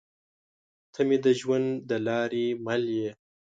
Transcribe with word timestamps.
تۀ 0.93 1.01
مې 1.07 1.17
د 1.25 1.27
ژوند 1.39 1.69
د 1.89 1.91
لارې 2.07 2.45
مل 2.65 2.83
يې 2.97 3.09